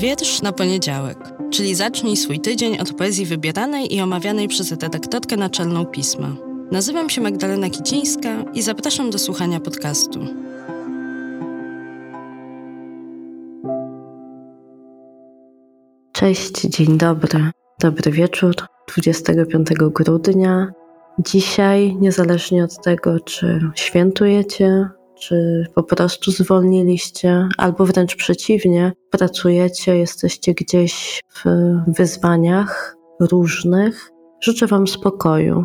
Wiersz 0.00 0.42
na 0.42 0.52
poniedziałek, 0.52 1.18
czyli 1.50 1.74
zacznij 1.74 2.16
swój 2.16 2.40
tydzień 2.40 2.78
od 2.78 2.92
poezji 2.92 3.26
wybieranej 3.26 3.94
i 3.94 4.00
omawianej 4.00 4.48
przez 4.48 4.70
redaktorkę 4.70 5.36
naczelną 5.36 5.86
pisma. 5.86 6.36
Nazywam 6.72 7.10
się 7.10 7.20
Magdalena 7.20 7.70
Kicińska 7.70 8.44
i 8.54 8.62
zapraszam 8.62 9.10
do 9.10 9.18
słuchania 9.18 9.60
podcastu. 9.60 10.20
Cześć, 16.12 16.60
dzień 16.60 16.98
dobry. 16.98 17.50
Dobry 17.80 18.12
wieczór, 18.12 18.54
25 18.88 19.68
grudnia. 19.78 20.72
Dzisiaj, 21.18 21.96
niezależnie 21.96 22.64
od 22.64 22.82
tego, 22.82 23.20
czy 23.20 23.60
świętujecie, 23.74 24.88
czy 25.20 25.66
po 25.74 25.82
prostu 25.82 26.30
zwolniliście, 26.30 27.48
albo 27.58 27.84
wręcz 27.84 28.16
przeciwnie, 28.16 28.92
pracujecie, 29.10 29.96
jesteście 29.96 30.54
gdzieś 30.54 31.20
w 31.34 31.44
wyzwaniach 31.86 32.96
różnych. 33.20 34.10
Życzę 34.40 34.66
Wam 34.66 34.86
spokoju. 34.86 35.64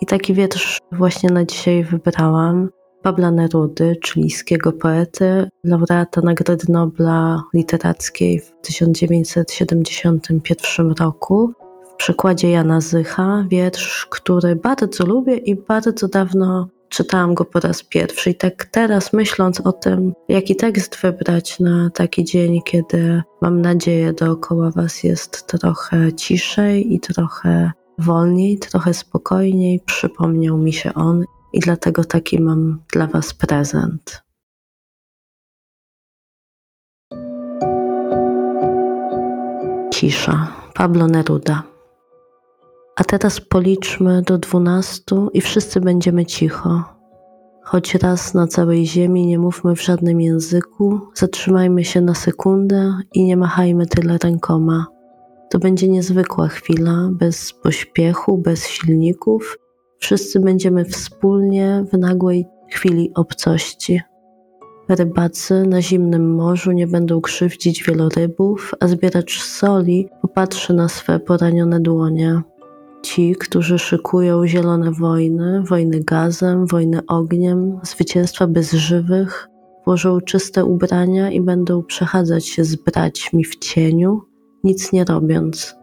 I 0.00 0.06
taki 0.06 0.34
wiersz 0.34 0.78
właśnie 0.92 1.30
na 1.30 1.44
dzisiaj 1.44 1.84
wybrałam. 1.84 2.68
Pabla 3.02 3.30
Nerudy, 3.30 3.96
chilijskiego 4.06 4.72
poety, 4.72 5.48
laureata 5.64 6.20
Nagrody 6.20 6.64
Nobla 6.68 7.42
Literackiej 7.54 8.40
w 8.40 8.52
1971 8.62 10.94
roku. 11.00 11.52
W 11.92 11.96
przekładzie 11.96 12.50
Jana 12.50 12.80
Zycha, 12.80 13.44
wiersz, 13.48 14.06
który 14.10 14.56
bardzo 14.56 15.06
lubię 15.06 15.36
i 15.36 15.56
bardzo 15.56 16.08
dawno 16.08 16.68
czytałam 16.92 17.34
go 17.34 17.44
po 17.44 17.60
raz 17.60 17.82
pierwszy. 17.82 18.30
I 18.30 18.34
tak 18.34 18.64
teraz 18.64 19.12
myśląc 19.12 19.60
o 19.60 19.72
tym, 19.72 20.12
jaki 20.28 20.56
tekst 20.56 20.96
wybrać 20.96 21.60
na 21.60 21.90
taki 21.90 22.24
dzień, 22.24 22.60
kiedy 22.64 23.22
mam 23.40 23.60
nadzieję 23.60 24.12
dookoła 24.12 24.70
Was 24.70 25.02
jest 25.02 25.46
trochę 25.46 26.12
ciszej 26.12 26.94
i 26.94 27.00
trochę 27.00 27.72
wolniej, 27.98 28.58
trochę 28.58 28.94
spokojniej, 28.94 29.80
przypomniał 29.86 30.58
mi 30.58 30.72
się 30.72 30.94
on 30.94 31.24
i 31.52 31.60
dlatego 31.60 32.04
taki 32.04 32.40
mam 32.40 32.80
dla 32.92 33.06
Was 33.06 33.34
prezent. 33.34 34.22
Cisza. 39.94 40.62
Pablo 40.74 41.06
Neruda. 41.06 41.71
A 43.02 43.04
teraz 43.04 43.40
policzmy 43.40 44.22
do 44.22 44.38
dwunastu 44.38 45.30
i 45.32 45.40
wszyscy 45.40 45.80
będziemy 45.80 46.26
cicho. 46.26 46.84
Choć 47.62 47.94
raz 47.94 48.34
na 48.34 48.46
całej 48.46 48.86
ziemi 48.86 49.26
nie 49.26 49.38
mówmy 49.38 49.74
w 49.74 49.82
żadnym 49.82 50.20
języku, 50.20 51.00
zatrzymajmy 51.14 51.84
się 51.84 52.00
na 52.00 52.14
sekundę 52.14 52.94
i 53.14 53.24
nie 53.24 53.36
machajmy 53.36 53.86
tyle 53.86 54.18
rękoma. 54.24 54.86
To 55.50 55.58
będzie 55.58 55.88
niezwykła 55.88 56.48
chwila, 56.48 57.08
bez 57.12 57.52
pośpiechu, 57.52 58.38
bez 58.38 58.66
silników. 58.66 59.58
Wszyscy 59.98 60.40
będziemy 60.40 60.84
wspólnie 60.84 61.84
w 61.92 61.98
nagłej 61.98 62.46
chwili 62.70 63.10
obcości. 63.14 64.00
Rybacy 64.88 65.66
na 65.66 65.82
zimnym 65.82 66.34
morzu 66.34 66.72
nie 66.72 66.86
będą 66.86 67.20
krzywdzić 67.20 67.84
wielorybów, 67.84 68.74
a 68.80 68.88
zbieracz 68.88 69.42
soli 69.42 70.08
popatrzy 70.20 70.74
na 70.74 70.88
swe 70.88 71.20
poranione 71.20 71.80
dłonie. 71.80 72.42
Ci, 73.02 73.36
którzy 73.36 73.78
szykują 73.78 74.46
zielone 74.46 74.92
wojny, 74.92 75.62
wojny 75.62 76.00
gazem, 76.00 76.66
wojny 76.66 77.06
ogniem, 77.06 77.80
zwycięstwa 77.82 78.46
bez 78.46 78.72
żywych, 78.72 79.48
włożą 79.84 80.20
czyste 80.20 80.64
ubrania 80.64 81.30
i 81.30 81.40
będą 81.40 81.82
przechadzać 81.82 82.46
się 82.46 82.64
z 82.64 82.76
braćmi 82.76 83.44
w 83.44 83.58
cieniu, 83.58 84.22
nic 84.64 84.92
nie 84.92 85.04
robiąc. 85.04 85.74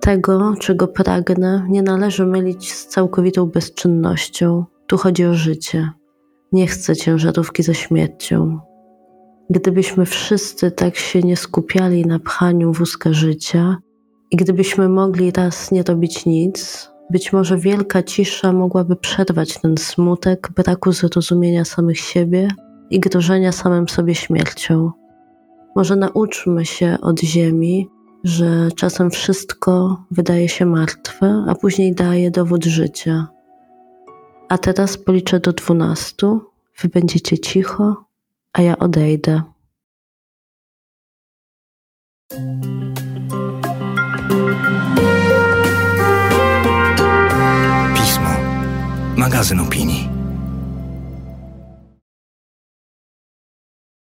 Tego, 0.00 0.54
czego 0.60 0.88
pragnę, 0.88 1.66
nie 1.68 1.82
należy 1.82 2.26
mylić 2.26 2.72
z 2.72 2.86
całkowitą 2.86 3.46
bezczynnością. 3.46 4.64
Tu 4.86 4.98
chodzi 4.98 5.24
o 5.24 5.34
życie. 5.34 5.90
Nie 6.52 6.66
chcę 6.66 6.96
ciężarówki 6.96 7.62
ze 7.62 7.74
śmiercią. 7.74 8.60
Gdybyśmy 9.50 10.06
wszyscy 10.06 10.70
tak 10.70 10.96
się 10.96 11.20
nie 11.20 11.36
skupiali 11.36 12.06
na 12.06 12.18
pchaniu 12.18 12.72
wózka 12.72 13.12
życia, 13.12 13.76
i 14.30 14.36
gdybyśmy 14.36 14.88
mogli 14.88 15.30
raz 15.30 15.70
nie 15.70 15.82
robić 15.82 16.26
nic, 16.26 16.90
być 17.10 17.32
może 17.32 17.58
wielka 17.58 18.02
cisza 18.02 18.52
mogłaby 18.52 18.96
przerwać 18.96 19.60
ten 19.60 19.76
smutek 19.76 20.48
braku 20.56 20.92
zrozumienia 20.92 21.64
samych 21.64 21.98
siebie 21.98 22.48
i 22.90 23.00
grożenia 23.00 23.52
samym 23.52 23.88
sobie 23.88 24.14
śmiercią. 24.14 24.90
Może 25.76 25.96
nauczmy 25.96 26.66
się 26.66 26.96
od 27.02 27.20
Ziemi, 27.20 27.88
że 28.24 28.68
czasem 28.76 29.10
wszystko 29.10 30.04
wydaje 30.10 30.48
się 30.48 30.66
martwe, 30.66 31.44
a 31.48 31.54
później 31.54 31.94
daje 31.94 32.30
dowód 32.30 32.64
życia. 32.64 33.26
A 34.48 34.58
teraz 34.58 34.98
policzę 34.98 35.40
do 35.40 35.52
dwunastu, 35.52 36.40
wy 36.82 36.88
będziecie 36.88 37.38
cicho, 37.38 38.04
a 38.52 38.62
ja 38.62 38.78
odejdę. 38.78 39.42
Magazyn 49.28 49.60
opinii. 49.60 50.17